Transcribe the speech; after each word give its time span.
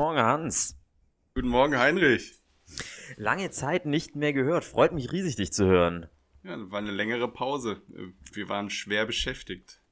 Morgen, 0.00 0.18
Hans. 0.18 0.78
Guten 1.34 1.48
Morgen, 1.48 1.78
Heinrich. 1.78 2.40
Lange 3.18 3.50
Zeit 3.50 3.84
nicht 3.84 4.16
mehr 4.16 4.32
gehört. 4.32 4.64
Freut 4.64 4.92
mich 4.92 5.12
riesig, 5.12 5.36
dich 5.36 5.52
zu 5.52 5.66
hören. 5.66 6.06
Ja, 6.42 6.56
war 6.70 6.78
eine 6.78 6.90
längere 6.90 7.30
Pause. 7.30 7.82
Wir 8.32 8.48
waren 8.48 8.70
schwer 8.70 9.04
beschäftigt. 9.04 9.82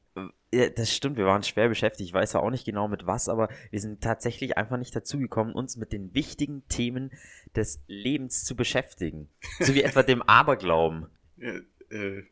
Ja, 0.51 0.71
das 0.71 0.97
stimmt, 0.97 1.19
wir 1.19 1.27
waren 1.27 1.43
schwer 1.43 1.69
beschäftigt. 1.69 2.09
Ich 2.09 2.15
weiß 2.15 2.33
ja 2.33 2.41
auch 2.41 2.49
nicht 2.49 2.65
genau 2.65 2.89
mit 2.89 3.07
was, 3.07 3.29
aber 3.29 3.51
wir 3.71 3.81
sind 3.83 4.01
tatsächlich 4.01 4.57
einfach 4.57 4.79
nicht 4.79 4.97
dazugekommen, 4.97 5.53
uns 5.53 5.77
mit 5.77 5.93
den 5.93 6.15
wichtigen 6.15 6.67
Themen 6.69 7.13
des 7.55 7.83
Lebens 7.87 8.47
zu 8.47 8.57
beschäftigen. 8.57 9.29
So 9.61 9.75
wie 9.75 9.83
etwa 9.83 10.03
dem 10.03 10.23
Aberglauben. 10.27 11.09
Ja, 11.37 11.53
äh, 11.91 12.23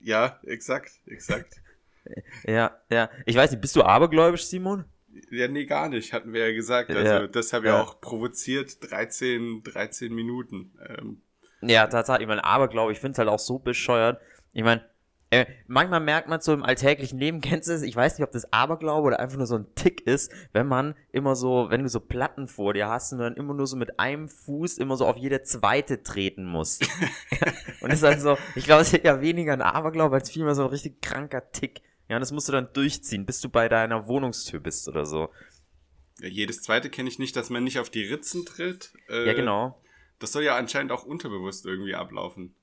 ja, 0.00 0.38
exakt, 0.44 1.00
exakt. 1.06 1.60
Ja, 2.46 2.78
ja. 2.90 3.08
Ich 3.24 3.34
weiß 3.34 3.50
nicht, 3.50 3.62
bist 3.62 3.74
du 3.76 3.82
abergläubisch, 3.82 4.44
Simon? 4.44 4.84
Ja, 5.30 5.48
nee, 5.48 5.66
gar 5.66 5.88
nicht, 5.88 6.12
hatten 6.12 6.32
wir 6.32 6.48
ja 6.48 6.54
gesagt. 6.54 6.90
Also 6.90 7.00
Ja, 7.00 7.26
das 7.26 7.52
habe 7.52 7.66
ja 7.66 7.76
ja. 7.76 7.82
auch 7.82 8.00
provoziert, 8.00 8.78
13, 8.90 9.62
13 9.62 10.14
Minuten. 10.14 10.72
Ähm, 10.88 11.22
Ja, 11.60 11.86
tatsächlich. 11.86 12.22
Ich 12.22 12.28
meine, 12.28 12.44
Aberglaube, 12.44 12.92
ich 12.92 13.00
finde 13.00 13.12
es 13.12 13.18
halt 13.18 13.28
auch 13.28 13.38
so 13.38 13.58
bescheuert. 13.58 14.20
Ich 14.52 14.64
meine, 14.64 14.84
äh, 15.34 15.46
manchmal 15.66 15.98
merkt 15.98 16.28
man 16.28 16.40
so 16.40 16.52
im 16.52 16.62
alltäglichen 16.62 17.18
Leben, 17.18 17.40
kennst 17.40 17.68
du 17.68 17.72
es? 17.72 17.82
Ich 17.82 17.96
weiß 17.96 18.18
nicht, 18.18 18.24
ob 18.24 18.32
das 18.32 18.52
Aberglaube 18.52 19.08
oder 19.08 19.18
einfach 19.18 19.36
nur 19.36 19.46
so 19.46 19.56
ein 19.56 19.66
Tick 19.74 20.06
ist, 20.06 20.30
wenn 20.52 20.68
man 20.68 20.94
immer 21.10 21.34
so, 21.34 21.66
wenn 21.70 21.82
du 21.82 21.88
so 21.88 21.98
Platten 21.98 22.46
vor 22.46 22.72
dir 22.72 22.88
hast 22.88 23.12
und 23.12 23.18
dann 23.18 23.34
immer 23.34 23.54
nur 23.54 23.66
so 23.66 23.76
mit 23.76 23.98
einem 23.98 24.28
Fuß 24.28 24.78
immer 24.78 24.96
so 24.96 25.06
auf 25.06 25.16
jede 25.16 25.42
zweite 25.42 26.02
treten 26.02 26.44
musst. 26.44 26.82
und 27.80 27.90
das 27.90 28.00
ist 28.00 28.04
halt 28.04 28.20
so, 28.20 28.38
ich 28.54 28.64
glaube, 28.64 28.82
es 28.82 28.92
ist 28.92 29.04
ja 29.04 29.20
weniger 29.20 29.54
ein 29.54 29.62
Aberglaube 29.62 30.14
als 30.14 30.30
vielmehr 30.30 30.54
so 30.54 30.62
ein 30.62 30.70
richtig 30.70 31.02
kranker 31.02 31.50
Tick. 31.50 31.82
Ja, 32.08 32.16
und 32.16 32.20
das 32.20 32.32
musst 32.32 32.48
du 32.48 32.52
dann 32.52 32.72
durchziehen, 32.72 33.26
bis 33.26 33.40
du 33.40 33.48
bei 33.48 33.68
deiner 33.68 34.06
Wohnungstür 34.06 34.60
bist 34.60 34.88
oder 34.88 35.06
so. 35.06 35.30
ja, 36.20 36.28
jedes 36.28 36.62
zweite 36.62 36.90
kenne 36.90 37.08
ich 37.08 37.18
nicht, 37.18 37.34
dass 37.36 37.50
man 37.50 37.64
nicht 37.64 37.78
auf 37.78 37.90
die 37.90 38.04
Ritzen 38.04 38.44
tritt. 38.44 38.92
Äh, 39.08 39.26
Ja, 39.26 39.32
genau. 39.32 39.80
Das 40.18 40.32
soll 40.32 40.44
ja 40.44 40.56
anscheinend 40.56 40.92
auch 40.92 41.04
unterbewusst 41.04 41.66
irgendwie 41.66 41.94
ablaufen. 41.94 42.54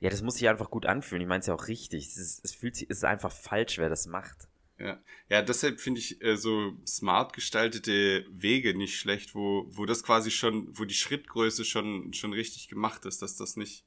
Ja, 0.00 0.10
das 0.10 0.22
muss 0.22 0.34
sich 0.34 0.48
einfach 0.48 0.70
gut 0.70 0.86
anfühlen. 0.86 1.22
Ich 1.22 1.28
meine 1.28 1.40
es 1.40 1.46
ja 1.46 1.54
auch 1.54 1.68
richtig. 1.68 2.06
Es, 2.06 2.16
ist, 2.16 2.44
es 2.44 2.54
fühlt 2.54 2.76
sich, 2.76 2.90
es 2.90 2.98
ist 2.98 3.04
einfach 3.04 3.32
falsch, 3.32 3.78
wer 3.78 3.88
das 3.88 4.06
macht. 4.06 4.48
Ja, 4.78 4.98
ja 5.28 5.42
deshalb 5.42 5.80
finde 5.80 6.00
ich 6.00 6.22
äh, 6.22 6.36
so 6.36 6.72
smart 6.86 7.32
gestaltete 7.32 8.26
Wege 8.30 8.76
nicht 8.76 8.98
schlecht, 8.98 9.34
wo, 9.34 9.66
wo 9.70 9.86
das 9.86 10.02
quasi 10.02 10.30
schon, 10.30 10.68
wo 10.78 10.84
die 10.84 10.94
Schrittgröße 10.94 11.64
schon, 11.64 12.12
schon 12.12 12.32
richtig 12.32 12.68
gemacht 12.68 13.04
ist, 13.06 13.22
dass 13.22 13.36
das 13.36 13.56
nicht, 13.56 13.84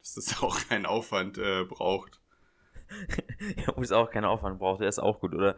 dass 0.00 0.14
das 0.14 0.38
auch 0.42 0.58
keinen 0.68 0.86
Aufwand 0.86 1.38
äh, 1.38 1.64
braucht. 1.64 2.20
Ja, 3.66 3.72
wo 3.76 3.82
es 3.82 3.92
auch 3.92 4.10
keinen 4.10 4.24
Aufwand 4.24 4.58
braucht, 4.58 4.80
der 4.80 4.88
ist 4.88 4.98
auch 4.98 5.20
gut, 5.20 5.34
oder? 5.34 5.56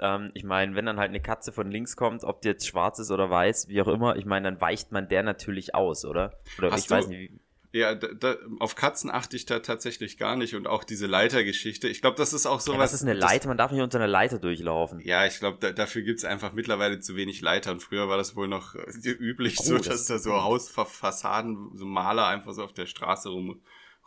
Ähm, 0.00 0.30
ich 0.34 0.44
meine, 0.44 0.74
wenn 0.74 0.86
dann 0.86 0.98
halt 0.98 1.10
eine 1.10 1.20
Katze 1.20 1.52
von 1.52 1.70
links 1.70 1.96
kommt, 1.96 2.24
ob 2.24 2.40
die 2.42 2.48
jetzt 2.48 2.66
schwarz 2.66 2.98
ist 2.98 3.10
oder 3.10 3.28
weiß, 3.30 3.68
wie 3.68 3.80
auch 3.82 3.88
immer, 3.88 4.16
ich 4.16 4.24
meine, 4.24 4.50
dann 4.50 4.60
weicht 4.60 4.92
man 4.92 5.08
der 5.08 5.22
natürlich 5.22 5.74
aus, 5.74 6.04
oder? 6.04 6.34
Oder 6.58 6.70
Hast 6.70 6.80
ich 6.82 6.86
du- 6.86 6.94
weiß 6.94 7.08
nicht, 7.08 7.18
wie, 7.18 7.40
Ja, 7.78 7.94
da, 7.94 8.08
da, 8.18 8.36
auf 8.60 8.76
Katzen 8.76 9.10
achte 9.10 9.36
ich 9.36 9.44
da 9.44 9.58
tatsächlich 9.58 10.16
gar 10.16 10.36
nicht 10.36 10.54
und 10.54 10.66
auch 10.66 10.84
diese 10.84 11.06
Leitergeschichte. 11.06 11.86
Ich 11.88 12.00
glaube, 12.00 12.16
das 12.16 12.32
ist 12.32 12.46
auch 12.46 12.54
ja, 12.54 12.60
sowas. 12.60 12.78
was 12.78 12.92
ist 12.94 13.02
eine 13.02 13.14
das- 13.14 13.20
Leiter? 13.30 13.48
Man 13.48 13.58
darf 13.58 13.72
nicht 13.72 13.82
unter 13.82 13.98
einer 13.98 14.06
Leiter 14.08 14.38
durchlaufen. 14.38 15.00
Ja, 15.00 15.26
ich 15.26 15.38
glaube, 15.38 15.58
da, 15.60 15.72
dafür 15.72 16.00
gibt's 16.02 16.24
einfach 16.24 16.52
mittlerweile 16.54 17.00
zu 17.00 17.14
wenig 17.14 17.42
Leiter 17.42 17.72
und 17.72 17.82
früher 17.82 18.08
war 18.08 18.16
das 18.16 18.34
wohl 18.36 18.48
noch 18.48 18.74
äh, 18.74 18.80
üblich, 19.10 19.56
Oh, 19.60 19.64
so, 19.64 19.76
das 19.76 19.86
dass 19.88 20.06
da 20.06 20.18
so. 20.18 20.32
Hausfassaden, 20.42 21.72
so 21.76 21.84
Maler 21.84 22.26
einfach 22.28 22.52
so 22.52 22.62
auf 22.64 22.72
der 22.72 22.86
Straße 22.86 23.28
rum, 23.28 23.60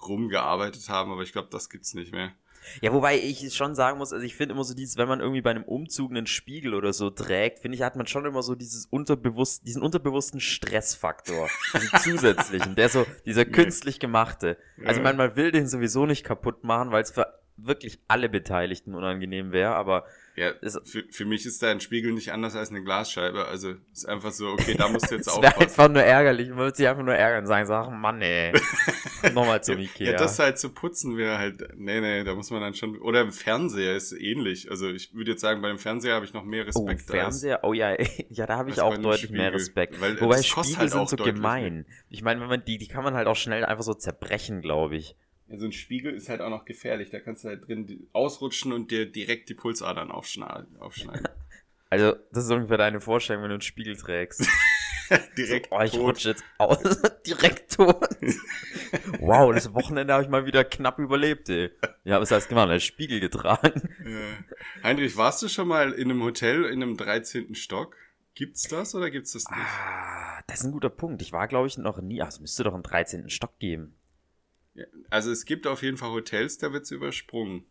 rumgearbeitet 0.08 0.90
haben, 0.90 1.12
aber 1.12 1.22
ich 1.22 1.31
glaube, 1.31 1.50
das 1.52 1.70
gibt's 1.70 1.94
nicht 1.94 2.12
mehr. 2.14 2.31
Ja, 2.82 2.94
wobei 2.94 3.18
ich 3.18 3.54
schon 3.56 3.76
sagen 3.76 3.98
muss, 3.98 4.14
also 4.14 4.26
ich 4.26 4.36
finde 4.36 4.54
immer 4.54 4.64
so 4.64 4.74
dieses, 4.74 4.98
wenn 4.98 5.08
man 5.08 5.20
irgendwie 5.20 5.42
bei 5.42 5.52
einem 5.52 5.64
Umzug 5.64 6.12
einen 6.12 6.28
Spiegel 6.28 6.74
oder 6.74 6.94
so 6.94 7.10
trägt, 7.10 7.60
finde 7.60 7.76
ich, 7.76 7.84
hat 7.84 7.96
man 7.96 8.08
schon 8.08 8.26
immer 8.26 8.44
so 8.44 8.56
dieses 8.56 8.86
unterbewusst, 8.86 9.68
diesen 9.68 9.82
unterbewussten 9.82 10.40
Stressfaktor. 10.40 11.50
diesen 11.74 12.00
zusätzlichen, 12.00 12.76
der 12.76 12.90
so, 12.90 13.06
dieser 13.26 13.46
künstlich 13.46 14.00
gemachte. 14.00 14.58
Also 14.86 15.02
meine, 15.02 15.18
man 15.18 15.36
will 15.36 15.52
den 15.52 15.68
sowieso 15.68 16.06
nicht 16.06 16.24
kaputt 16.24 16.64
machen, 16.64 16.92
weil 16.92 17.04
es 17.04 17.12
für 17.12 17.41
wirklich 17.66 18.00
alle 18.08 18.30
Beteiligten 18.30 18.96
unangenehm 18.96 19.52
wäre, 19.52 19.76
aber 19.76 20.06
Ja, 20.36 20.52
für, 20.86 21.04
für 21.12 21.26
mich 21.26 21.46
ist 21.46 21.62
da 21.62 21.72
ein 21.72 21.82
Spiegel 21.82 22.14
nicht 22.14 22.32
anders 22.32 22.56
als 22.56 22.70
eine 22.70 22.82
Glasscheibe. 22.84 23.46
Also 23.46 23.74
ist 23.92 24.08
einfach 24.08 24.32
so, 24.32 24.48
okay, 24.50 24.76
da 24.76 24.88
musst 24.88 25.12
du 25.12 25.16
jetzt 25.16 25.28
aufpassen. 25.30 25.62
einfach 25.62 25.90
nur 25.90 26.02
ärgerlich. 26.04 26.50
Man 26.50 26.60
würde 26.60 26.76
sich 26.78 26.88
einfach 26.88 27.04
nur 27.04 27.16
ärgern 27.16 27.42
und 27.42 27.48
sagen, 27.48 27.70
ach 27.70 27.90
Mann, 27.90 28.22
ey. 28.22 28.54
Nochmal 29.34 29.62
zum 29.64 29.78
Ikea. 29.78 30.12
Ja, 30.14 30.18
das 30.18 30.40
halt 30.40 30.58
zu 30.58 30.70
putzen 30.70 31.18
wäre 31.18 31.38
halt, 31.38 31.78
nee, 31.78 32.00
nee, 32.02 32.24
da 32.24 32.34
muss 32.34 32.50
man 32.50 32.62
dann 32.62 32.74
schon, 32.74 32.98
oder 33.00 33.22
im 33.22 33.32
Fernseher 33.32 33.96
ist 33.96 34.14
ähnlich. 34.14 34.72
Also 34.72 34.90
ich 34.90 35.14
würde 35.14 35.32
jetzt 35.32 35.42
sagen, 35.42 35.62
beim 35.62 35.78
Fernseher 35.78 36.16
habe 36.16 36.26
ich 36.26 36.34
noch 36.34 36.44
mehr 36.46 36.64
Oh, 36.76 36.86
Respekt. 36.86 37.02
Fernseher, 37.02 37.60
oh 37.64 37.74
ja, 37.74 37.96
ja, 38.30 38.46
da 38.48 38.58
habe 38.58 38.70
ich 38.70 38.78
als 38.82 38.84
auch 38.84 38.96
bei 38.96 39.02
deutlich 39.02 39.32
mehr 39.32 39.42
Spiegel. 39.50 39.60
Respekt. 39.60 40.02
Weil, 40.02 40.20
Wobei 40.22 40.38
das 40.38 40.48
Spiegel 40.48 40.78
halt 40.78 40.92
sind 40.92 41.10
so 41.10 41.18
gemein. 41.18 41.86
Ich 42.10 42.24
meine, 42.24 42.40
wenn 42.42 42.48
man 42.48 42.64
die, 42.66 42.78
die 42.78 42.88
kann 42.88 43.04
man 43.04 43.14
halt 43.14 43.28
auch 43.28 43.36
schnell 43.36 43.66
einfach 43.66 43.84
so 43.84 43.94
zerbrechen, 43.94 44.62
glaube 44.62 44.96
ich. 44.96 45.16
Ja, 45.51 45.57
so 45.57 45.66
ein 45.66 45.73
Spiegel 45.73 46.13
ist 46.13 46.29
halt 46.29 46.39
auch 46.41 46.50
noch 46.50 46.63
gefährlich. 46.66 47.09
Da 47.09 47.19
kannst 47.19 47.44
du 47.44 47.50
halt 47.50 47.67
drin 47.67 48.07
ausrutschen 48.13 48.72
und 48.72 48.89
dir 48.89 49.12
direkt 49.12 49.50
die 49.50 49.53
Pulsadern 49.53 50.12
aufschneiden. 50.12 50.78
Also, 51.94 52.16
das 52.31 52.45
ist 52.45 52.51
ungefähr 52.51 52.78
deine 52.78 53.01
Vorstellung, 53.01 53.44
wenn 53.44 53.50
du 53.50 53.56
einen 53.56 53.62
Spiegel 53.62 53.97
trägst. 53.97 54.47
direkt 55.38 55.67
oh, 55.72 55.81
ich 55.81 55.91
tot. 55.91 56.00
rutsche 56.00 56.29
jetzt 56.29 56.45
aus. 56.57 56.79
Direkt 57.28 57.73
tot. 57.73 58.07
wow, 59.19 59.53
das 59.53 59.73
Wochenende 59.73 60.13
habe 60.13 60.23
ich 60.23 60.29
mal 60.29 60.45
wieder 60.45 60.63
knapp 60.63 61.00
überlebt, 61.00 61.50
ey. 61.50 61.69
Ja, 62.06 62.22
was 62.22 62.31
heißt 62.31 62.47
gemacht? 62.47 62.69
Einen 62.69 62.79
Spiegel 62.79 63.19
getragen. 63.19 63.89
Äh, 64.06 64.83
Heinrich, 64.85 65.18
warst 65.18 65.44
du 65.44 65.50
schon 65.50 65.68
mal 65.68 65.91
in 65.91 66.09
einem 66.09 66.23
Hotel 66.23 66.63
in 66.63 66.81
einem 66.81 66.95
13. 66.95 67.56
Stock? 67.56 67.97
Gibt's 68.35 68.69
das 68.69 68.95
oder 68.95 69.12
gibt's 69.12 69.33
das 69.33 69.50
nicht? 69.50 69.59
Ah, 69.59 70.41
das 70.47 70.59
ist 70.59 70.66
ein 70.66 70.72
guter 70.72 70.89
Punkt. 70.89 71.22
Ich 71.22 71.33
war, 71.33 71.50
glaube 71.50 71.68
ich, 71.68 71.78
noch 71.78 72.00
nie. 72.01 72.22
Ach, 72.22 72.29
es 72.29 72.39
müsste 72.39 72.63
doch 72.63 72.73
einen 72.73 72.83
13. 72.83 73.29
Stock 73.29 73.59
geben. 73.59 73.95
Also 75.09 75.32
es 75.32 75.46
gibt 75.46 75.68
auf 75.68 75.84
jeden 75.84 75.98
Fall 75.98 76.12
Hotels, 76.12 76.58
da 76.58 76.72
wird's 76.72 76.92
übersprungen. 76.92 77.66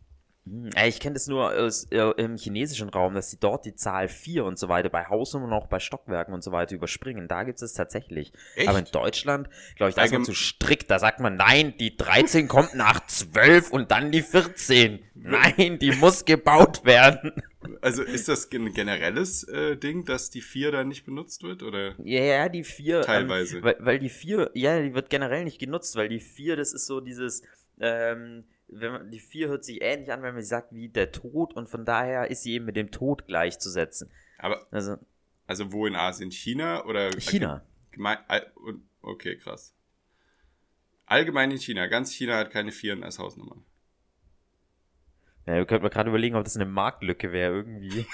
Hm, 0.45 0.71
ich 0.87 0.99
kenne 0.99 1.13
das 1.13 1.27
nur 1.27 1.53
aus, 1.53 1.85
äh, 1.91 1.99
im 2.17 2.37
chinesischen 2.37 2.89
Raum, 2.89 3.13
dass 3.13 3.29
sie 3.29 3.39
dort 3.39 3.65
die 3.65 3.75
Zahl 3.75 4.07
4 4.07 4.43
und 4.45 4.57
so 4.57 4.69
weiter 4.69 4.89
bei 4.89 5.05
Hausnummern 5.05 5.51
und 5.51 5.57
auch 5.57 5.67
bei 5.67 5.79
Stockwerken 5.79 6.33
und 6.33 6.43
so 6.43 6.51
weiter 6.51 6.75
überspringen. 6.75 7.27
Da 7.27 7.43
gibt 7.43 7.61
es 7.61 7.73
tatsächlich. 7.73 8.33
Echt? 8.55 8.67
Aber 8.67 8.79
in 8.79 8.85
Deutschland, 8.91 9.49
glaube 9.75 9.89
ich, 9.89 9.95
da 9.95 10.03
ist 10.03 10.13
man 10.13 10.25
zu 10.25 10.33
strikt. 10.33 10.89
Da 10.89 10.97
sagt 10.97 11.19
man, 11.19 11.35
nein, 11.35 11.75
die 11.79 11.95
13 11.95 12.47
kommt 12.47 12.73
nach 12.73 13.05
12 13.05 13.71
und 13.71 13.91
dann 13.91 14.11
die 14.11 14.23
14. 14.23 14.99
Nein, 15.13 15.77
die 15.79 15.91
muss 15.91 16.25
gebaut 16.25 16.85
werden. 16.85 17.33
Also 17.81 18.03
ist 18.03 18.27
das 18.27 18.51
ein 18.51 18.73
generelles 18.73 19.43
äh, 19.43 19.75
Ding, 19.75 20.05
dass 20.05 20.29
die 20.29 20.41
4 20.41 20.71
dann 20.71 20.87
nicht 20.87 21.03
benutzt 21.05 21.43
wird? 21.43 21.63
Oder? 21.63 21.95
Ja, 22.03 22.21
ja, 22.23 22.49
die 22.49 22.63
4. 22.63 23.01
Teilweise. 23.01 23.57
Ähm, 23.57 23.63
weil, 23.63 23.75
weil 23.79 23.99
die 23.99 24.09
4, 24.09 24.51
ja, 24.53 24.79
die 24.81 24.93
wird 24.93 25.09
generell 25.09 25.43
nicht 25.43 25.59
genutzt, 25.59 25.95
weil 25.95 26.07
die 26.09 26.19
4, 26.19 26.55
das 26.55 26.73
ist 26.73 26.85
so 26.85 27.01
dieses, 27.01 27.41
ähm, 27.79 28.43
wenn 28.67 28.91
man, 28.91 29.11
die 29.11 29.19
4 29.19 29.47
hört 29.47 29.65
sich 29.65 29.81
ähnlich 29.81 30.11
an, 30.11 30.21
wenn 30.21 30.33
man 30.35 30.43
sagt, 30.43 30.73
wie 30.73 30.89
der 30.89 31.11
Tod 31.11 31.53
und 31.55 31.69
von 31.69 31.83
daher 31.83 32.29
ist 32.29 32.43
sie 32.43 32.53
eben 32.53 32.65
mit 32.65 32.75
dem 32.75 32.91
Tod 32.91 33.25
gleichzusetzen. 33.25 34.11
Aber, 34.37 34.67
Also, 34.71 34.97
also 35.47 35.71
wo 35.71 35.85
in 35.87 35.95
Asien? 35.95 36.31
China 36.31 36.85
oder? 36.85 37.09
China. 37.19 37.63
Gemein, 37.91 38.19
all- 38.27 38.51
und- 38.55 38.83
okay, 39.01 39.37
krass. 39.37 39.73
Allgemein 41.07 41.51
in 41.51 41.57
China. 41.57 41.87
Ganz 41.87 42.13
China 42.13 42.37
hat 42.37 42.51
keine 42.51 42.71
Vieren 42.71 43.03
als 43.03 43.19
Hausnummer. 43.19 43.57
Ja, 45.45 45.55
wir 45.55 45.65
könnten 45.65 45.83
mal 45.83 45.89
gerade 45.89 46.09
überlegen, 46.09 46.35
ob 46.35 46.43
das 46.43 46.55
eine 46.55 46.65
Marktlücke 46.65 47.31
wäre 47.31 47.55
irgendwie. 47.55 48.05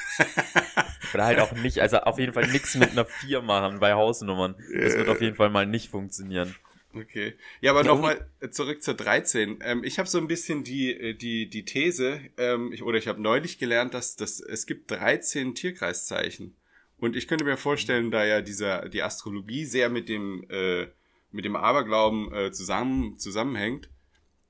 Oder 1.14 1.26
halt 1.26 1.40
auch 1.40 1.52
nicht. 1.52 1.80
Also 1.80 1.98
auf 1.98 2.20
jeden 2.20 2.34
Fall 2.34 2.48
nichts 2.48 2.76
mit 2.76 2.92
einer 2.92 3.06
4 3.06 3.42
machen 3.42 3.80
bei 3.80 3.94
Hausnummern. 3.94 4.56
Das 4.74 4.96
wird 4.96 5.10
auf 5.10 5.22
jeden 5.22 5.36
Fall 5.36 5.50
mal 5.50 5.66
nicht 5.66 5.90
funktionieren. 5.90 6.56
Okay. 6.94 7.36
Ja, 7.62 7.72
aber 7.72 7.84
Ja, 7.84 7.88
nochmal 7.88 8.30
zurück 8.52 8.82
zur 8.82 8.94
13. 8.94 9.60
Ähm, 9.62 9.84
ich 9.84 10.00
habe 10.00 10.08
so 10.08 10.18
ein 10.18 10.28
bisschen 10.28 10.64
die, 10.64 10.92
äh, 10.94 11.14
die, 11.14 11.50
die 11.50 11.66
These, 11.66 12.22
ähm, 12.38 12.72
ich, 12.72 12.82
oder 12.82 12.98
ich 12.98 13.08
habe 13.08 13.22
neulich 13.22 13.60
gelernt, 13.60 13.94
dass, 13.94 14.16
dass 14.16 14.40
es 14.40 14.66
gibt 14.66 14.90
13 14.92 15.54
Tierkreiszeichen. 15.54 16.56
Und 16.98 17.16
ich 17.16 17.28
könnte 17.28 17.46
mir 17.46 17.58
vorstellen, 17.58 18.10
da 18.10 18.26
ja 18.26 18.42
dieser, 18.42 18.90
die 18.90 19.04
Astrologie 19.04 19.66
sehr 19.66 19.90
mit 19.90 20.10
dem, 20.10 20.46
äh, 20.50 20.88
mit 21.32 21.46
dem 21.46 21.56
Aberglauben 21.56 22.34
äh, 22.34 22.52
zusammen, 22.52 23.18
zusammenhängt, 23.20 23.90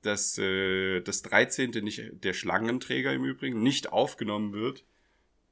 dass 0.02 0.38
äh, 0.38 1.00
das 1.00 1.22
13. 1.22 1.70
nicht, 1.82 2.24
der 2.24 2.32
Schlangenträger 2.32 3.12
im 3.12 3.24
Übrigen, 3.24 3.62
nicht 3.62 3.92
aufgenommen 3.92 4.52
wird, 4.52 4.84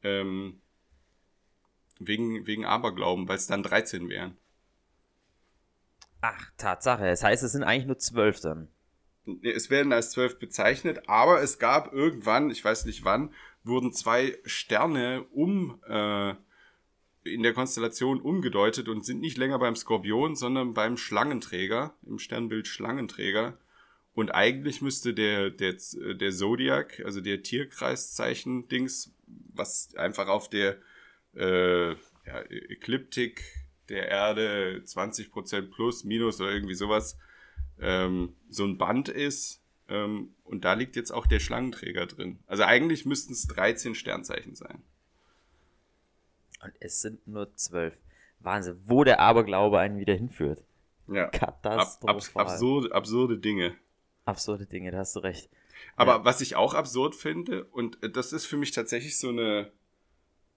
ähm, 0.02 0.60
wegen, 1.98 2.46
wegen 2.46 2.64
Aberglauben, 2.64 3.28
weil 3.28 3.37
es 3.37 3.46
dann 3.46 3.62
13 3.62 4.08
wären. 4.08 4.37
Ach, 6.20 6.50
Tatsache. 6.56 7.04
Das 7.04 7.22
heißt, 7.22 7.43
es 7.43 7.52
sind 7.52 7.62
eigentlich 7.62 7.87
nur 7.87 7.98
12 7.98 8.40
dann. 8.40 8.69
Es 9.43 9.70
werden 9.70 9.93
als 9.93 10.10
zwölf 10.10 10.38
bezeichnet, 10.38 11.08
aber 11.08 11.43
es 11.43 11.58
gab 11.58 11.93
irgendwann, 11.93 12.50
ich 12.50 12.64
weiß 12.64 12.84
nicht 12.87 13.04
wann, 13.04 13.34
wurden 13.64 13.93
zwei 13.93 14.38
Sterne 14.44 15.25
um, 15.32 15.81
äh, 15.88 16.34
in 17.25 17.43
der 17.43 17.52
Konstellation 17.52 18.20
umgedeutet 18.20 18.88
und 18.88 19.04
sind 19.04 19.20
nicht 19.20 19.37
länger 19.37 19.58
beim 19.58 19.75
Skorpion, 19.75 20.37
sondern 20.37 20.75
beim 20.75 20.96
Schlangenträger, 20.96 21.94
im 22.06 22.20
Sternbild 22.20 22.69
Schlangenträger. 22.69 23.58
Und 24.16 24.30
eigentlich 24.30 24.80
müsste 24.80 25.12
der, 25.12 25.50
der, 25.50 25.74
der 26.14 26.32
Zodiac, 26.32 27.02
also 27.04 27.20
der 27.20 27.42
Tierkreiszeichen-Dings, 27.42 29.12
was 29.52 29.94
einfach 29.94 30.28
auf 30.28 30.48
der 30.48 30.78
äh, 31.34 31.90
ja, 31.90 32.40
Ekliptik 32.48 33.44
der 33.90 34.08
Erde 34.08 34.80
20% 34.86 35.70
plus, 35.70 36.04
minus 36.04 36.40
oder 36.40 36.50
irgendwie 36.50 36.74
sowas, 36.74 37.18
ähm, 37.78 38.34
so 38.48 38.64
ein 38.64 38.78
Band 38.78 39.10
ist. 39.10 39.60
Ähm, 39.90 40.30
und 40.44 40.64
da 40.64 40.72
liegt 40.72 40.96
jetzt 40.96 41.10
auch 41.10 41.26
der 41.26 41.38
Schlangenträger 41.38 42.06
drin. 42.06 42.38
Also 42.46 42.62
eigentlich 42.62 43.04
müssten 43.04 43.34
es 43.34 43.46
13 43.48 43.94
Sternzeichen 43.94 44.54
sein. 44.54 44.82
Und 46.64 46.72
es 46.80 47.02
sind 47.02 47.28
nur 47.28 47.54
zwölf. 47.54 47.94
Wahnsinn, 48.40 48.80
wo 48.86 49.04
der 49.04 49.20
Aberglaube 49.20 49.78
einen 49.78 49.98
wieder 49.98 50.14
hinführt. 50.14 50.64
Ja. 51.06 51.26
Katastrophal. 51.26 52.16
Ab, 52.16 52.30
ab, 52.34 52.52
absurde, 52.54 52.94
absurde 52.94 53.36
Dinge. 53.36 53.76
Absurde 54.26 54.67
Dinge, 54.67 54.90
da 54.90 54.99
hast 54.99 55.14
du 55.17 55.20
recht. 55.20 55.49
Aber 55.94 56.17
ja. 56.17 56.25
was 56.25 56.40
ich 56.40 56.56
auch 56.56 56.75
absurd 56.75 57.14
finde, 57.14 57.64
und 57.64 57.99
das 58.02 58.32
ist 58.32 58.44
für 58.44 58.56
mich 58.56 58.73
tatsächlich 58.73 59.19
so 59.19 59.28
eine, 59.28 59.73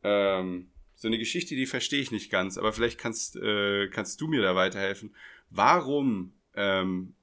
ähm, 0.04 0.72
so 0.96 1.08
eine 1.08 1.20
Geschichte, 1.20 1.56
die 1.56 1.68
verstehe 1.68 2.02
ich 2.02 2.12
nicht 2.12 2.32
ganz, 2.32 2.58
aber 2.58 2.74
vielleicht 2.74 2.98
kannst, 2.98 3.36
äh, 3.36 3.88
kannst 3.90 4.20
du 4.22 4.28
mir 4.28 4.42
da 4.42 4.56
weiterhelfen. 4.56 5.16
Warum 5.52 6.34
ähm, 6.56 7.14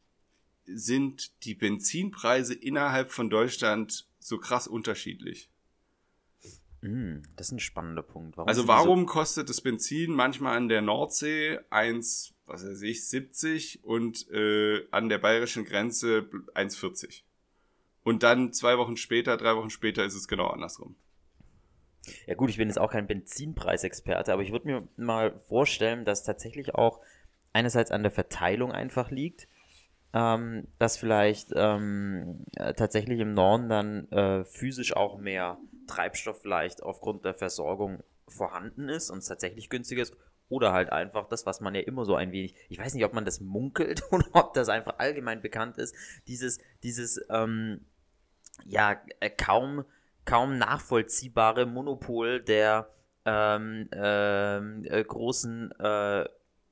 sind 0.64 1.44
die 1.44 1.54
Benzinpreise 1.54 2.54
innerhalb 2.54 3.10
von 3.10 3.28
Deutschland 3.28 4.06
so 4.20 4.38
krass 4.38 4.68
unterschiedlich? 4.68 5.50
Mm, 6.86 7.22
das 7.36 7.48
ist 7.48 7.52
ein 7.52 7.60
spannender 7.60 8.02
Punkt. 8.02 8.36
Warum 8.36 8.48
also 8.48 8.68
warum 8.68 9.00
so 9.00 9.06
kostet 9.06 9.48
das 9.48 9.60
Benzin 9.60 10.12
manchmal 10.12 10.56
an 10.56 10.68
der 10.68 10.82
Nordsee 10.82 11.58
1, 11.70 12.34
was 12.46 12.64
weiß 12.64 12.82
ich, 12.82 13.08
70 13.08 13.84
und 13.84 14.30
äh, 14.30 14.86
an 14.90 15.08
der 15.08 15.18
bayerischen 15.18 15.64
Grenze 15.64 16.28
1,40? 16.54 17.22
Und 18.04 18.22
dann 18.22 18.52
zwei 18.52 18.78
Wochen 18.78 18.96
später, 18.96 19.36
drei 19.36 19.56
Wochen 19.56 19.70
später 19.70 20.04
ist 20.04 20.14
es 20.14 20.28
genau 20.28 20.46
andersrum. 20.46 20.94
Ja 22.26 22.34
gut, 22.34 22.50
ich 22.50 22.56
bin 22.56 22.68
jetzt 22.68 22.78
auch 22.78 22.92
kein 22.92 23.08
Benzinpreisexperte, 23.08 24.32
aber 24.32 24.42
ich 24.42 24.52
würde 24.52 24.66
mir 24.68 24.88
mal 24.96 25.40
vorstellen, 25.48 26.04
dass 26.04 26.22
tatsächlich 26.22 26.76
auch 26.76 27.00
einerseits 27.52 27.90
an 27.90 28.04
der 28.04 28.12
Verteilung 28.12 28.70
einfach 28.70 29.10
liegt, 29.10 29.48
ähm, 30.12 30.68
dass 30.78 30.96
vielleicht 30.96 31.48
ähm, 31.56 32.44
äh, 32.54 32.74
tatsächlich 32.74 33.18
im 33.18 33.34
Norden 33.34 33.68
dann 33.68 34.08
äh, 34.12 34.44
physisch 34.44 34.94
auch 34.94 35.18
mehr 35.18 35.58
Treibstoff 35.86 36.40
vielleicht 36.42 36.82
aufgrund 36.82 37.24
der 37.24 37.34
Versorgung 37.34 38.02
vorhanden 38.28 38.88
ist 38.88 39.10
und 39.10 39.18
es 39.18 39.26
tatsächlich 39.26 39.70
günstiger 39.70 40.02
ist. 40.02 40.16
Oder 40.48 40.72
halt 40.72 40.92
einfach 40.92 41.26
das, 41.28 41.44
was 41.44 41.60
man 41.60 41.74
ja 41.74 41.80
immer 41.80 42.04
so 42.04 42.14
ein 42.14 42.30
wenig, 42.30 42.54
ich 42.68 42.78
weiß 42.78 42.94
nicht, 42.94 43.04
ob 43.04 43.12
man 43.12 43.24
das 43.24 43.40
munkelt 43.40 44.02
oder 44.10 44.26
ob 44.32 44.54
das 44.54 44.68
einfach 44.68 44.98
allgemein 44.98 45.42
bekannt 45.42 45.78
ist, 45.78 45.94
dieses, 46.28 46.58
dieses, 46.82 47.20
ähm, 47.30 47.84
ja, 48.64 49.00
äh, 49.20 49.30
kaum, 49.30 49.84
kaum 50.24 50.58
nachvollziehbare 50.58 51.66
Monopol 51.66 52.40
der 52.40 52.90
ähm, 53.24 53.88
ähm, 53.92 54.84
äh, 54.84 55.02
großen 55.02 55.72
äh, 55.72 56.28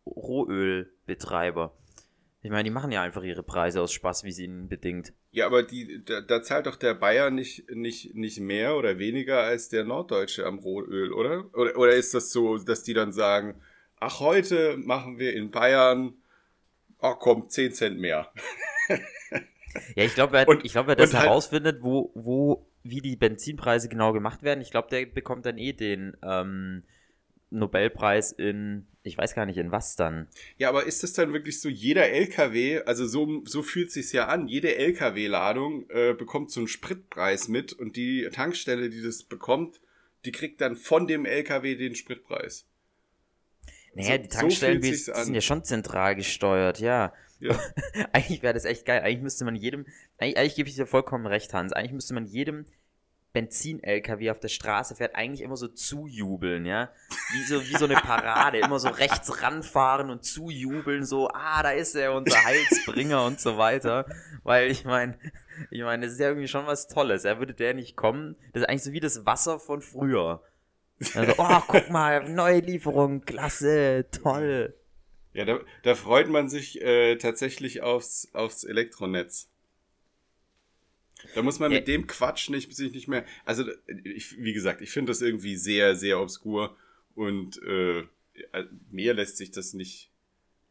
Rohölbetreiber. 0.06 1.76
Ich 2.42 2.50
meine, 2.50 2.64
die 2.64 2.70
machen 2.70 2.92
ja 2.92 3.02
einfach 3.02 3.22
ihre 3.22 3.42
Preise 3.42 3.80
aus 3.80 3.92
Spaß, 3.92 4.24
wie 4.24 4.32
sie 4.32 4.44
ihnen 4.44 4.68
bedingt. 4.68 5.12
Ja, 5.34 5.46
aber 5.46 5.64
die, 5.64 6.04
da, 6.04 6.20
da, 6.20 6.44
zahlt 6.44 6.66
doch 6.66 6.76
der 6.76 6.94
Bayer 6.94 7.28
nicht, 7.28 7.68
nicht, 7.68 8.14
nicht 8.14 8.38
mehr 8.38 8.76
oder 8.76 9.00
weniger 9.00 9.40
als 9.40 9.68
der 9.68 9.82
Norddeutsche 9.82 10.46
am 10.46 10.60
Rohöl, 10.60 11.12
oder? 11.12 11.52
oder? 11.54 11.76
Oder 11.76 11.94
ist 11.94 12.14
das 12.14 12.30
so, 12.30 12.56
dass 12.58 12.84
die 12.84 12.94
dann 12.94 13.12
sagen, 13.12 13.60
ach, 13.98 14.20
heute 14.20 14.76
machen 14.76 15.18
wir 15.18 15.34
in 15.34 15.50
Bayern, 15.50 16.14
ach 17.00 17.16
komm, 17.18 17.48
10 17.48 17.72
Cent 17.72 17.98
mehr. 17.98 18.32
ja, 19.96 20.04
ich 20.04 20.14
glaube, 20.14 20.34
wer, 20.34 20.46
und, 20.46 20.62
glaub, 20.62 20.86
wer 20.86 20.94
das 20.94 21.12
halt 21.12 21.24
herausfindet, 21.24 21.82
wo, 21.82 22.12
wo, 22.14 22.70
wie 22.84 23.00
die 23.00 23.16
Benzinpreise 23.16 23.88
genau 23.88 24.12
gemacht 24.12 24.44
werden, 24.44 24.60
ich 24.60 24.70
glaube, 24.70 24.88
der 24.88 25.04
bekommt 25.04 25.46
dann 25.46 25.58
eh 25.58 25.72
den 25.72 26.16
ähm, 26.22 26.84
Nobelpreis 27.50 28.30
in 28.30 28.86
ich 29.04 29.18
weiß 29.18 29.34
gar 29.34 29.44
nicht, 29.44 29.58
in 29.58 29.70
was 29.70 29.96
dann. 29.96 30.28
Ja, 30.56 30.70
aber 30.70 30.84
ist 30.84 31.02
das 31.02 31.12
dann 31.12 31.34
wirklich 31.34 31.60
so, 31.60 31.68
jeder 31.68 32.08
LKW, 32.08 32.80
also 32.80 33.06
so, 33.06 33.44
so 33.44 33.62
fühlt 33.62 33.92
sich's 33.92 34.12
ja 34.12 34.28
an, 34.28 34.48
jede 34.48 34.76
LKW-Ladung 34.76 35.88
äh, 35.90 36.14
bekommt 36.14 36.50
so 36.50 36.60
einen 36.60 36.68
Spritpreis 36.68 37.48
mit 37.48 37.74
und 37.74 37.96
die 37.96 38.26
Tankstelle, 38.32 38.88
die 38.88 39.02
das 39.02 39.22
bekommt, 39.22 39.80
die 40.24 40.32
kriegt 40.32 40.62
dann 40.62 40.74
von 40.74 41.06
dem 41.06 41.26
LKW 41.26 41.76
den 41.76 41.94
Spritpreis. 41.94 42.66
Naja, 43.94 44.16
so, 44.16 44.22
die 44.22 44.28
Tankstellen 44.28 44.82
so 44.82 45.12
sind 45.14 45.34
ja 45.34 45.40
schon 45.42 45.64
zentral 45.64 46.16
gesteuert, 46.16 46.80
ja. 46.80 47.12
ja. 47.40 47.58
eigentlich 48.12 48.42
wäre 48.42 48.54
das 48.54 48.64
echt 48.64 48.86
geil. 48.86 49.02
Eigentlich 49.02 49.22
müsste 49.22 49.44
man 49.44 49.54
jedem, 49.54 49.84
eigentlich, 50.16 50.38
eigentlich 50.38 50.54
gebe 50.56 50.68
ich 50.70 50.76
dir 50.76 50.86
vollkommen 50.86 51.26
recht, 51.26 51.52
Hans, 51.52 51.74
eigentlich 51.74 51.92
müsste 51.92 52.14
man 52.14 52.24
jedem 52.24 52.64
Benzin-LKW 53.34 54.30
auf 54.30 54.38
der 54.38 54.48
Straße 54.48 54.94
fährt, 54.94 55.16
eigentlich 55.16 55.42
immer 55.42 55.56
so 55.56 55.68
zujubeln, 55.68 56.64
ja. 56.64 56.90
Wie 57.32 57.42
so, 57.42 57.60
wie 57.60 57.76
so 57.76 57.84
eine 57.84 57.96
Parade, 57.96 58.58
immer 58.58 58.78
so 58.78 58.88
rechts 58.88 59.42
ranfahren 59.42 60.08
und 60.08 60.24
zujubeln, 60.24 61.04
so, 61.04 61.28
ah, 61.28 61.62
da 61.62 61.72
ist 61.72 61.96
er, 61.96 62.14
unser 62.14 62.42
Heilsbringer 62.44 63.26
und 63.26 63.40
so 63.40 63.58
weiter. 63.58 64.06
Weil 64.44 64.70
ich 64.70 64.84
meine, 64.84 65.18
ich 65.70 65.82
meine, 65.82 66.06
das 66.06 66.14
ist 66.14 66.20
ja 66.20 66.28
irgendwie 66.28 66.48
schon 66.48 66.66
was 66.66 66.86
Tolles. 66.86 67.24
Er 67.24 67.40
würde 67.40 67.54
der 67.54 67.74
nicht 67.74 67.96
kommen. 67.96 68.36
Das 68.52 68.62
ist 68.62 68.68
eigentlich 68.68 68.84
so 68.84 68.92
wie 68.92 69.00
das 69.00 69.26
Wasser 69.26 69.58
von 69.58 69.82
früher. 69.82 70.40
Also, 71.14 71.34
oh, 71.38 71.60
guck 71.66 71.90
mal, 71.90 72.28
neue 72.28 72.60
Lieferung, 72.60 73.22
klasse, 73.22 74.06
toll. 74.12 74.74
Ja, 75.32 75.44
da, 75.44 75.58
da 75.82 75.96
freut 75.96 76.28
man 76.28 76.48
sich 76.48 76.80
äh, 76.80 77.16
tatsächlich 77.16 77.82
aufs, 77.82 78.28
aufs 78.32 78.62
Elektronetz. 78.62 79.50
Da 81.34 81.42
muss 81.42 81.58
man 81.58 81.72
mit 81.72 81.88
dem 81.88 82.06
Quatsch 82.06 82.50
nicht, 82.50 82.74
sich 82.74 82.92
nicht 82.92 83.08
mehr. 83.08 83.24
Also, 83.44 83.64
ich, 84.04 84.38
wie 84.38 84.52
gesagt, 84.52 84.82
ich 84.82 84.90
finde 84.90 85.10
das 85.10 85.22
irgendwie 85.22 85.56
sehr, 85.56 85.96
sehr 85.96 86.20
obskur 86.20 86.76
und 87.14 87.60
äh, 87.62 88.04
mehr 88.90 89.14
lässt 89.14 89.36
sich 89.36 89.50
das 89.50 89.74
nicht 89.74 90.10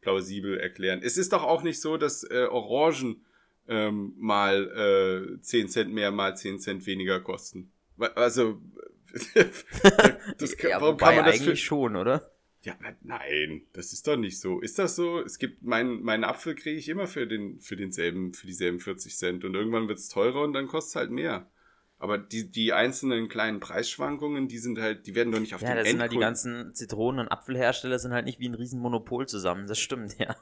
plausibel 0.02 0.60
erklären. 0.60 1.02
Es 1.04 1.18
ist 1.18 1.34
doch 1.34 1.44
auch 1.44 1.64
nicht 1.64 1.82
so, 1.82 1.98
dass 1.98 2.24
äh, 2.24 2.48
Orangen 2.50 3.24
ähm, 3.68 4.14
mal 4.18 5.38
äh, 5.38 5.42
10 5.42 5.70
Cent 5.70 5.94
mehr, 5.94 6.12
mal 6.12 6.36
10 6.36 6.60
Cent 6.60 6.86
weniger 6.86 7.20
kosten. 7.22 7.72
Also, 8.16 8.62
das, 10.38 10.62
ja, 10.62 10.82
warum 10.82 10.98
kann 10.98 11.16
man 11.16 11.26
das 11.26 11.36
eigentlich 11.36 11.62
für, 11.62 11.66
schon, 11.66 11.96
oder? 11.96 12.33
Ja, 12.64 12.78
nein, 13.02 13.64
das 13.74 13.92
ist 13.92 14.08
doch 14.08 14.16
nicht 14.16 14.40
so. 14.40 14.62
Ist 14.62 14.80
das 14.80 14.96
so? 14.96 15.20
Es 15.20 15.38
gibt 15.38 15.64
meinen 15.64 16.02
meinen 16.02 16.24
Apfel 16.24 16.56
kriege 16.56 16.78
ich 16.78 16.88
immer 16.88 17.08
für 17.08 17.28
den 17.28 17.60
für 17.60 17.76
denselben 17.76 18.34
für 18.34 18.48
dieselben 18.48 18.80
40 18.80 19.18
Cent 19.18 19.46
und 19.46 19.54
irgendwann 19.54 19.90
wird 19.90 20.00
es 20.00 20.08
teurer 20.08 20.44
und 20.44 20.54
dann 20.54 20.68
kostet 20.68 20.90
es 20.90 20.96
halt 20.96 21.12
mehr. 21.12 21.50
Aber 22.04 22.18
die, 22.18 22.52
die 22.52 22.74
einzelnen 22.74 23.30
kleinen 23.30 23.62
Preisschwankungen, 23.62 24.50
die 24.50 24.58
sind 24.58 24.78
halt, 24.78 25.08
die 25.08 25.16
werden 25.16 25.32
doch 25.32 25.40
nicht 25.40 25.56
auf 25.56 25.62
ja, 25.62 25.70
den 25.70 25.78
Ja, 25.78 25.84
das 25.84 25.90
sind 25.90 26.02
halt 26.02 26.12
die 26.12 26.18
ganzen 26.18 26.74
Zitronen- 26.74 27.22
und 27.22 27.28
Apfelhersteller 27.30 27.98
sind 27.98 28.12
halt 28.12 28.26
nicht 28.26 28.42
wie 28.42 28.50
ein 28.50 28.56
Riesenmonopol 28.56 29.26
zusammen. 29.26 29.68
Das 29.68 29.80
stimmt, 29.80 30.18
ja. 30.20 30.36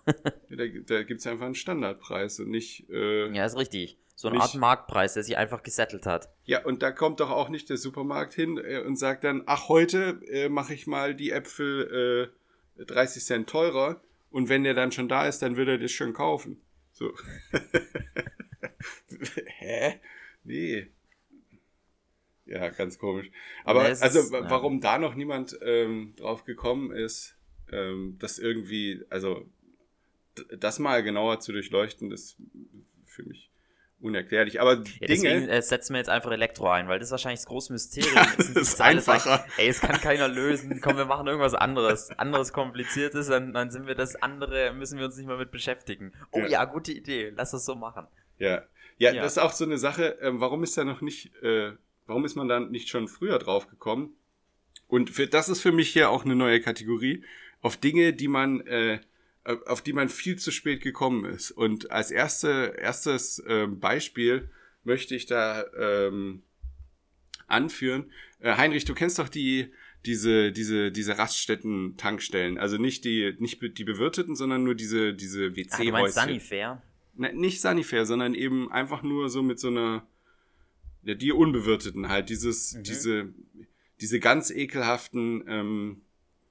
ja 0.49 0.57
da 0.57 0.65
da 0.65 1.03
gibt 1.03 1.19
es 1.19 1.27
einfach 1.27 1.45
einen 1.45 1.53
Standardpreis 1.53 2.39
und 2.39 2.49
nicht. 2.49 2.89
Äh, 2.89 3.31
ja, 3.31 3.45
ist 3.45 3.57
richtig. 3.57 3.99
So 4.21 4.27
eine 4.27 4.39
Art 4.39 4.53
Marktpreis, 4.53 5.15
der 5.15 5.23
sich 5.23 5.35
einfach 5.35 5.63
gesettelt 5.63 6.05
hat. 6.05 6.29
Ja, 6.43 6.63
und 6.63 6.83
da 6.83 6.91
kommt 6.91 7.19
doch 7.19 7.31
auch 7.31 7.49
nicht 7.49 7.71
der 7.71 7.77
Supermarkt 7.77 8.35
hin 8.35 8.59
äh, 8.59 8.77
und 8.85 8.95
sagt 8.95 9.23
dann, 9.23 9.41
ach, 9.47 9.67
heute 9.67 10.21
äh, 10.27 10.47
mache 10.47 10.75
ich 10.75 10.85
mal 10.85 11.15
die 11.15 11.31
Äpfel 11.31 12.29
äh, 12.77 12.83
30 12.85 13.25
Cent 13.25 13.49
teurer 13.49 13.99
und 14.29 14.47
wenn 14.47 14.63
der 14.63 14.75
dann 14.75 14.91
schon 14.91 15.09
da 15.09 15.27
ist, 15.27 15.41
dann 15.41 15.57
wird 15.57 15.69
er 15.69 15.79
das 15.79 15.89
schon 15.89 16.13
kaufen. 16.13 16.61
So. 16.91 17.11
Hä? 19.57 19.99
Nee. 20.43 20.91
Ja, 22.45 22.69
ganz 22.69 22.99
komisch. 22.99 23.31
Aber 23.63 23.81
nee, 23.81 23.95
also, 24.01 24.19
ist, 24.19 24.31
warum 24.31 24.75
ja. 24.75 24.81
da 24.81 24.97
noch 24.99 25.15
niemand 25.15 25.57
ähm, 25.63 26.13
drauf 26.15 26.43
gekommen 26.43 26.91
ist, 26.91 27.37
ähm, 27.71 28.17
das 28.19 28.37
irgendwie, 28.37 29.03
also 29.09 29.49
das 30.59 30.77
mal 30.77 31.01
genauer 31.01 31.39
zu 31.39 31.53
durchleuchten, 31.53 32.11
ist 32.11 32.37
für 33.07 33.23
mich 33.23 33.50
unerklärlich. 34.01 34.59
Aber 34.61 34.73
ja, 34.73 34.77
Dinge. 34.77 35.07
Deswegen 35.07 35.49
äh, 35.49 35.61
setzen 35.61 35.93
wir 35.93 35.99
jetzt 35.99 36.09
einfach 36.09 36.31
Elektro 36.31 36.69
ein, 36.69 36.87
weil 36.87 36.99
das 36.99 37.07
ist 37.07 37.11
wahrscheinlich 37.11 37.39
das 37.39 37.47
große 37.47 37.73
Mysterium. 37.73 38.15
das 38.37 38.49
ist 38.49 38.81
einfacher. 38.81 39.37
Sagt, 39.37 39.49
ey, 39.57 39.67
es 39.67 39.79
kann 39.81 39.99
keiner 39.99 40.27
lösen. 40.27 40.81
Komm, 40.81 40.97
wir 40.97 41.05
machen 41.05 41.27
irgendwas 41.27 41.53
anderes. 41.53 42.09
Anderes 42.11 42.53
kompliziertes, 42.53 43.27
dann, 43.27 43.53
dann 43.53 43.71
sind 43.71 43.87
wir 43.87 43.95
das 43.95 44.15
andere, 44.21 44.73
müssen 44.73 44.97
wir 44.97 45.05
uns 45.05 45.17
nicht 45.17 45.27
mehr 45.27 45.37
mit 45.37 45.51
beschäftigen. 45.51 46.13
Oh 46.31 46.39
ja, 46.39 46.47
ja 46.47 46.65
gute 46.65 46.91
Idee. 46.91 47.31
Lass 47.35 47.51
das 47.51 47.65
so 47.65 47.75
machen. 47.75 48.07
Ja. 48.37 48.63
Ja, 48.97 49.13
ja. 49.13 49.23
das 49.23 49.33
ist 49.33 49.37
auch 49.39 49.53
so 49.53 49.65
eine 49.65 49.77
Sache. 49.77 50.17
Ähm, 50.21 50.41
warum 50.41 50.63
ist 50.63 50.77
da 50.77 50.83
noch 50.83 51.01
nicht, 51.01 51.33
äh, 51.41 51.71
warum 52.05 52.25
ist 52.25 52.35
man 52.35 52.47
da 52.47 52.59
nicht 52.59 52.89
schon 52.89 53.07
früher 53.07 53.39
drauf 53.39 53.67
gekommen? 53.67 54.15
Und 54.87 55.09
für, 55.09 55.25
das 55.25 55.49
ist 55.49 55.61
für 55.61 55.71
mich 55.71 55.89
hier 55.89 56.09
auch 56.09 56.25
eine 56.25 56.35
neue 56.35 56.61
Kategorie. 56.61 57.23
Auf 57.61 57.77
Dinge, 57.77 58.13
die 58.13 58.27
man, 58.27 58.61
äh, 58.67 58.99
auf 59.43 59.81
die 59.81 59.93
man 59.93 60.09
viel 60.09 60.37
zu 60.37 60.51
spät 60.51 60.81
gekommen 60.81 61.25
ist. 61.25 61.51
Und 61.51 61.91
als 61.91 62.11
erste, 62.11 62.75
erstes 62.77 63.41
ähm, 63.47 63.79
Beispiel 63.79 64.49
möchte 64.83 65.15
ich 65.15 65.25
da 65.25 65.65
ähm, 65.77 66.43
anführen. 67.47 68.11
Äh, 68.39 68.55
Heinrich, 68.57 68.85
du 68.85 68.93
kennst 68.93 69.19
doch 69.19 69.29
die, 69.29 69.71
diese, 70.05 70.51
diese, 70.51 70.91
diese 70.91 71.17
Raststätten-Tankstellen. 71.17 72.57
Also 72.57 72.77
nicht 72.77 73.05
die, 73.05 73.35
nicht 73.39 73.61
die 73.77 73.83
bewirteten, 73.83 74.35
sondern 74.35 74.63
nur 74.63 74.75
diese, 74.75 75.13
diese 75.13 75.47
Ah, 75.71 75.77
du 75.77 75.91
meinst. 75.91 76.15
Sanifair? 76.15 76.81
Ne, 77.15 77.33
nicht 77.33 77.61
Sanifair, 77.61 78.05
sondern 78.05 78.33
eben 78.33 78.71
einfach 78.71 79.03
nur 79.03 79.29
so 79.29 79.43
mit 79.43 79.59
so 79.59 79.67
einer, 79.67 80.07
ja, 81.03 81.13
die 81.13 81.31
unbewirteten 81.31 82.09
halt, 82.09 82.29
dieses, 82.29 82.75
Mhm. 82.75 82.83
diese, 82.83 83.33
diese 83.99 84.19
ganz 84.19 84.49
ekelhaften, 84.49 85.43
ähm, 85.47 86.01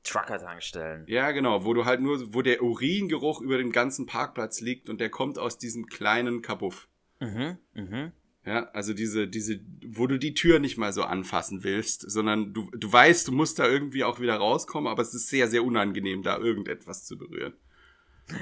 Trucker-Tankstellen. 0.05 1.05
ja, 1.07 1.31
genau, 1.31 1.65
wo 1.65 1.75
du 1.75 1.85
halt 1.85 2.01
nur, 2.01 2.35
wo 2.35 2.43
der 2.43 2.63
Uringeruch 2.63 3.41
über 3.41 3.59
den 3.59 3.73
ganzen 3.73 4.07
Parkplatz 4.07 4.61
liegt 4.61 4.89
und 4.89 5.01
der 5.01 5.11
kommt 5.11 5.39
aus 5.39 5.59
diesem 5.59 5.87
kleinen 5.87 6.43
Kabuff. 6.43 6.89
Mhm, 7.21 7.59
mhm. 7.75 8.13
Ja, 8.47 8.71
also 8.71 8.95
diese, 8.95 9.29
diese, 9.29 9.61
wo 9.87 10.07
du 10.07 10.19
die 10.19 10.33
Tür 10.33 10.59
nicht 10.59 10.79
mal 10.79 10.93
so 10.95 11.03
anfassen 11.03 11.63
willst, 11.63 12.11
sondern 12.11 12.55
du, 12.55 12.71
du 12.73 12.91
weißt, 12.91 13.29
du 13.29 13.33
musst 13.33 13.59
da 13.59 13.69
irgendwie 13.69 14.03
auch 14.03 14.19
wieder 14.19 14.37
rauskommen, 14.37 14.91
aber 14.91 15.03
es 15.03 15.13
ist 15.13 15.29
sehr, 15.29 15.49
sehr 15.49 15.63
unangenehm, 15.63 16.23
da 16.23 16.39
irgendetwas 16.39 17.05
zu 17.05 17.19
berühren. 17.19 17.53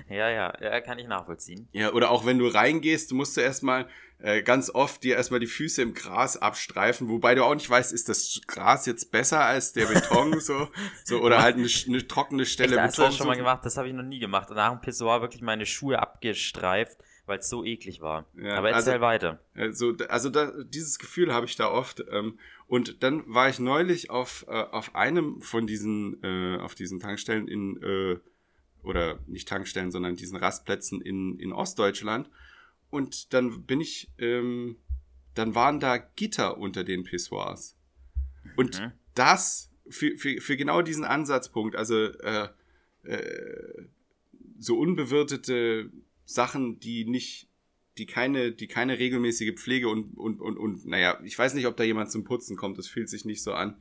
Ja, 0.08 0.28
ja, 0.30 0.52
ja, 0.60 0.80
kann 0.80 0.98
ich 0.98 1.06
nachvollziehen. 1.06 1.68
Ja, 1.72 1.92
oder 1.92 2.10
auch 2.10 2.24
wenn 2.26 2.38
du 2.38 2.46
reingehst, 2.46 3.12
musst 3.12 3.36
du 3.36 3.40
erstmal 3.40 3.88
äh, 4.20 4.42
ganz 4.42 4.70
oft 4.70 5.04
dir 5.04 5.14
erstmal 5.16 5.38
die 5.40 5.46
Füße 5.46 5.80
im 5.82 5.94
Gras 5.94 6.36
abstreifen, 6.36 7.08
wobei 7.08 7.34
du 7.34 7.44
auch 7.44 7.54
nicht 7.54 7.68
weißt, 7.70 7.92
ist 7.92 8.08
das 8.08 8.40
Gras 8.46 8.84
jetzt 8.86 9.12
besser 9.12 9.44
als 9.44 9.72
der 9.72 9.86
Beton 9.86 10.40
so, 10.40 10.68
so 11.04 11.20
oder 11.20 11.40
halt 11.42 11.56
eine, 11.56 11.68
eine 11.86 12.06
trockene 12.08 12.44
Stelle 12.44 12.76
Echt, 12.76 12.82
hast 12.84 12.98
du 12.98 13.02
Beton. 13.02 13.10
das 13.10 13.16
schon 13.18 13.26
mal 13.28 13.36
gemacht? 13.36 13.64
Das 13.64 13.76
habe 13.76 13.86
ich 13.88 13.94
noch 13.94 14.02
nie 14.02 14.18
gemacht. 14.18 14.50
Und 14.50 14.56
nach 14.56 14.70
dem 14.72 14.80
Pissoir 14.80 15.20
wirklich 15.20 15.42
meine 15.42 15.66
Schuhe 15.66 16.00
abgestreift, 16.00 16.98
weil 17.26 17.38
es 17.38 17.48
so 17.48 17.64
eklig 17.64 18.00
war. 18.00 18.26
Ja, 18.36 18.56
Aber 18.56 18.70
erzähl 18.70 18.94
also- 18.94 19.02
weiter. 19.04 19.38
Also, 19.54 19.94
also 20.08 20.30
da, 20.30 20.52
dieses 20.64 20.98
Gefühl 20.98 21.32
habe 21.32 21.46
ich 21.46 21.54
da 21.56 21.70
oft. 21.70 22.02
Ähm, 22.10 22.38
und 22.66 23.02
dann 23.02 23.22
war 23.26 23.48
ich 23.48 23.58
neulich 23.60 24.10
auf, 24.10 24.44
äh, 24.48 24.52
auf 24.52 24.94
einem 24.94 25.40
von 25.42 25.66
diesen, 25.66 26.22
äh, 26.22 26.58
auf 26.60 26.74
diesen 26.74 27.00
Tankstellen 27.00 27.46
in, 27.48 27.82
äh, 27.82 28.18
oder 28.82 29.18
nicht 29.26 29.48
Tankstellen, 29.48 29.90
sondern 29.90 30.16
diesen 30.16 30.36
Rastplätzen 30.36 31.00
in, 31.00 31.38
in 31.38 31.52
Ostdeutschland. 31.52 32.30
Und 32.90 33.32
dann 33.34 33.64
bin 33.64 33.80
ich, 33.80 34.10
ähm, 34.18 34.76
dann 35.34 35.54
waren 35.54 35.80
da 35.80 35.98
Gitter 35.98 36.58
unter 36.58 36.84
den 36.84 37.04
Pissoirs. 37.04 37.76
Und 38.56 38.80
Mhm. 38.80 38.92
das 39.14 39.70
für, 39.90 40.16
für, 40.16 40.40
für 40.40 40.56
genau 40.56 40.82
diesen 40.82 41.04
Ansatzpunkt, 41.04 41.76
also 41.76 41.96
äh, 41.96 42.48
äh, 43.04 43.86
so 44.58 44.78
unbewirtete 44.78 45.90
Sachen, 46.24 46.80
die 46.80 47.04
nicht, 47.04 47.48
die 47.96 48.06
keine, 48.06 48.52
die 48.52 48.66
keine 48.66 48.98
regelmäßige 48.98 49.54
Pflege 49.54 49.88
und, 49.88 50.16
und, 50.16 50.40
und, 50.40 50.56
und, 50.58 50.86
naja, 50.86 51.20
ich 51.24 51.38
weiß 51.38 51.54
nicht, 51.54 51.66
ob 51.66 51.76
da 51.76 51.84
jemand 51.84 52.10
zum 52.10 52.24
Putzen 52.24 52.56
kommt, 52.56 52.78
das 52.78 52.88
fühlt 52.88 53.08
sich 53.08 53.24
nicht 53.24 53.42
so 53.42 53.52
an. 53.52 53.80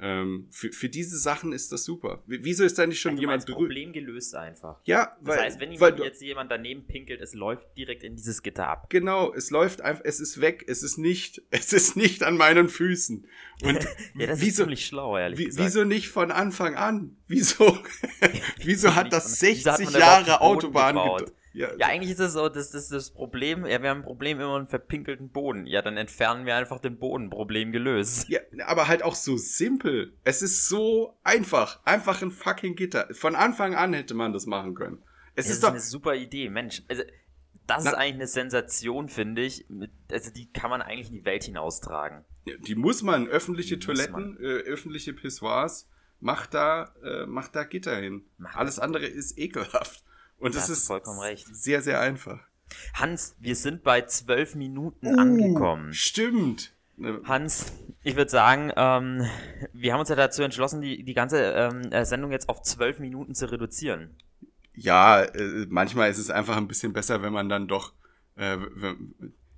Ähm, 0.00 0.48
für, 0.50 0.72
für 0.72 0.88
diese 0.88 1.16
Sachen 1.16 1.52
ist 1.52 1.70
das 1.70 1.84
super. 1.84 2.24
Wie- 2.26 2.44
Wieso 2.44 2.64
ist 2.64 2.76
da 2.78 2.84
nicht 2.86 3.00
schon 3.00 3.12
Also 3.12 3.20
jemand 3.20 3.42
meinst 3.42 3.48
drü- 3.48 3.54
Problem 3.54 3.92
gelöst 3.92 4.34
einfach. 4.34 4.80
Ja, 4.84 5.16
Das 5.20 5.36
weil, 5.36 5.38
heißt, 5.44 5.60
wenn 5.60 5.78
weil 5.80 5.98
jetzt 6.00 6.20
jemand 6.20 6.50
daneben 6.50 6.84
pinkelt, 6.86 7.20
es 7.20 7.32
läuft 7.34 7.76
direkt 7.78 8.02
in 8.02 8.16
dieses 8.16 8.42
Gitter 8.42 8.66
ab. 8.66 8.90
genau, 8.90 9.32
es 9.32 9.50
läuft 9.50 9.82
einfach, 9.82 10.02
es 10.04 10.18
ist 10.18 10.40
weg, 10.40 10.64
es 10.66 10.82
ist 10.82 10.98
nicht, 10.98 11.42
es 11.50 11.72
ist 11.72 11.96
nicht 11.96 12.24
an 12.24 12.36
meinen 12.36 12.68
Füßen. 12.68 13.24
Und 13.62 13.86
Ja, 14.16 14.26
das 14.26 14.38
ist 14.40 14.44
wieso, 14.44 14.62
ziemlich 14.64 14.84
schlau, 14.84 15.16
ehrlich 15.16 15.38
wie, 15.38 15.44
gesagt. 15.44 15.64
wieso 15.64 15.84
nicht 15.84 16.08
von 16.08 16.32
Anfang 16.32 16.74
an? 16.74 17.16
Wieso, 17.28 17.78
wieso 18.64 18.94
hat 18.96 19.12
das 19.12 19.40
Wieso 19.40 19.70
hat 19.70 19.78
man 19.80 19.86
60 19.92 19.92
da 19.92 19.98
Jahre 20.00 20.40
Autobahn 20.40 20.94
gebaut? 20.96 21.32
Ja, 21.54 21.68
Ja, 21.78 21.86
eigentlich 21.86 22.10
ist 22.10 22.18
es 22.20 22.32
so, 22.34 22.48
das, 22.48 22.70
das 22.72 22.82
ist 22.84 22.92
das 22.92 23.10
Problem. 23.10 23.64
Ja, 23.64 23.80
wir 23.80 23.88
haben 23.90 23.98
ein 24.00 24.04
Problem 24.04 24.40
immer 24.40 24.56
einen 24.56 24.66
verpinkelten 24.66 25.30
Boden. 25.30 25.66
Ja, 25.66 25.82
dann 25.82 25.96
entfernen 25.96 26.44
wir 26.46 26.56
einfach 26.56 26.80
den 26.80 26.98
Boden. 26.98 27.30
Problem 27.30 27.70
gelöst. 27.72 28.28
Ja, 28.28 28.40
aber 28.66 28.88
halt 28.88 29.02
auch 29.04 29.14
so 29.14 29.36
simpel. 29.36 30.12
Es 30.24 30.42
ist 30.42 30.68
so 30.68 31.16
einfach. 31.22 31.80
Einfach 31.84 32.20
ein 32.22 32.30
fucking 32.32 32.74
Gitter. 32.74 33.08
Von 33.12 33.34
Anfang 33.36 33.74
an 33.74 33.92
hätte 33.94 34.14
man 34.14 34.32
das 34.32 34.46
machen 34.46 34.74
können. 34.74 34.98
Es 35.36 35.44
Das 35.44 35.46
ist 35.46 35.52
ist 35.52 35.62
doch. 35.64 35.70
eine 35.70 35.80
super 35.80 36.14
Idee, 36.16 36.50
Mensch. 36.50 36.82
Also, 36.88 37.02
das 37.66 37.84
Na- 37.84 37.90
ist 37.92 37.96
eigentlich 37.96 38.14
eine 38.14 38.26
Sensation, 38.26 39.08
finde 39.08 39.42
ich. 39.42 39.64
Also, 40.10 40.30
die 40.30 40.52
kann 40.52 40.70
man 40.70 40.82
eigentlich 40.82 41.08
in 41.08 41.14
die 41.14 41.24
Welt 41.24 41.44
hinaustragen. 41.44 42.24
Die 42.66 42.74
muss 42.74 43.02
man. 43.02 43.26
Öffentliche 43.28 43.78
Die 43.78 43.86
Toiletten, 43.86 44.36
Äh, 44.38 44.42
öffentliche 44.42 45.12
Pissoirs. 45.14 45.88
Macht 46.20 46.54
da, 46.54 46.94
äh, 47.02 47.26
macht 47.26 47.54
da 47.56 47.64
Gitter 47.64 47.96
hin. 47.96 48.24
Macht 48.38 48.56
Alles 48.56 48.78
andere 48.78 49.06
ist 49.06 49.38
ekelhaft. 49.38 50.03
Und 50.44 50.54
es 50.54 50.68
ist 50.68 50.86
vollkommen 50.86 51.20
recht. 51.20 51.46
sehr, 51.54 51.80
sehr 51.82 52.00
einfach. 52.00 52.40
Hans, 52.94 53.36
wir 53.40 53.54
sind 53.56 53.82
bei 53.82 54.02
zwölf 54.02 54.54
Minuten 54.54 55.06
Uh, 55.14 55.18
angekommen. 55.18 55.92
Stimmt. 55.92 56.72
Ne, 56.96 57.20
Hans, 57.24 57.72
ich 58.02 58.14
würde 58.16 58.30
sagen, 58.30 58.70
ähm, 58.76 59.26
wir 59.72 59.92
haben 59.92 60.00
uns 60.00 60.08
ja 60.08 60.16
dazu 60.16 60.42
entschlossen, 60.42 60.80
die, 60.80 61.02
die 61.04 61.14
ganze 61.14 61.38
ähm, 61.42 61.90
äh, 61.90 62.04
Sendung 62.04 62.30
jetzt 62.30 62.48
auf 62.48 62.62
zwölf 62.62 62.98
Minuten 63.00 63.34
zu 63.34 63.50
reduzieren. 63.50 64.14
Ja, 64.74 65.22
äh, 65.22 65.66
manchmal 65.68 66.10
ist 66.10 66.18
es 66.18 66.30
einfach 66.30 66.56
ein 66.56 66.68
bisschen 66.68 66.92
besser, 66.92 67.22
wenn 67.22 67.32
man 67.32 67.48
dann 67.48 67.66
doch. 67.68 67.92
Äh, 68.36 68.58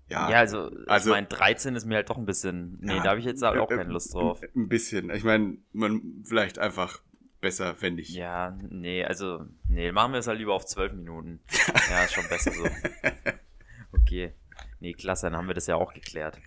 ja, 0.09 0.31
Ja, 0.31 0.39
also, 0.39 0.71
also- 0.87 1.11
ich 1.11 1.15
meine, 1.15 1.27
13 1.27 1.75
ist 1.75 1.85
mir 1.85 1.97
halt 1.97 2.11
doch 2.11 2.17
ein 2.19 2.27
bisschen. 2.27 2.79
Nee, 2.81 2.97
Ja, 2.97 3.03
da 3.03 3.09
habe 3.11 3.19
ich 3.21 3.27
jetzt 3.27 3.43
auch 3.45 3.71
äh, 3.71 3.77
keine 3.77 3.91
Lust 3.93 4.15
drauf. 4.15 4.41
Ein 4.55 4.69
bisschen. 4.69 5.11
Ich 5.11 5.25
meine, 5.25 5.59
man 5.73 6.23
vielleicht 6.25 6.59
einfach 6.59 7.01
besser, 7.41 7.75
wenn 7.81 7.97
nicht. 7.97 8.11
Ja, 8.11 8.59
nee, 8.71 9.05
also, 9.05 9.45
nee, 9.77 9.93
machen 9.93 10.13
wir 10.13 10.19
es 10.21 10.27
halt 10.27 10.39
lieber 10.39 10.55
auf 10.55 10.67
zwölf 10.67 10.93
Minuten. 10.93 11.41
Ja, 11.91 12.05
ist 12.05 12.15
schon 12.15 12.29
besser 12.29 12.51
so. 12.51 12.67
Okay. 13.93 14.33
Nee, 14.81 14.93
klasse, 14.93 15.27
dann 15.27 15.37
haben 15.37 15.47
wir 15.47 15.55
das 15.55 15.67
ja 15.69 15.77
auch 15.77 15.95
geklärt. 15.95 16.39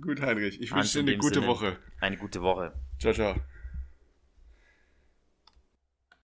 Gut, 0.00 0.22
Heinrich. 0.22 0.60
Ich 0.60 0.72
wünsche 0.72 0.94
dir 0.94 1.00
in 1.00 1.08
eine 1.08 1.18
gute 1.18 1.34
Sinne, 1.34 1.46
Woche. 1.46 1.76
Eine 2.00 2.16
gute 2.16 2.40
Woche. 2.40 2.72
Ciao, 2.98 3.12
ciao. 3.12 3.36